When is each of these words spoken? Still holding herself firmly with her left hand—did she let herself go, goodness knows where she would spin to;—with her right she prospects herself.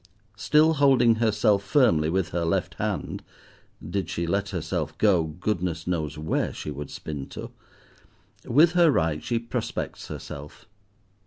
Still 0.35 0.73
holding 0.73 1.17
herself 1.17 1.61
firmly 1.61 2.09
with 2.09 2.29
her 2.29 2.43
left 2.43 2.73
hand—did 2.73 4.09
she 4.09 4.25
let 4.25 4.49
herself 4.49 4.97
go, 4.97 5.23
goodness 5.25 5.85
knows 5.85 6.17
where 6.17 6.51
she 6.51 6.71
would 6.71 6.89
spin 6.89 7.27
to;—with 7.27 8.71
her 8.71 8.89
right 8.89 9.21
she 9.23 9.37
prospects 9.37 10.07
herself. 10.07 10.65